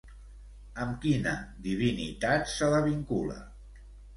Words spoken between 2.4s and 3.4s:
se la vincula?